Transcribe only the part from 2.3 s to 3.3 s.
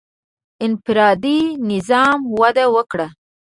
وده وکړه.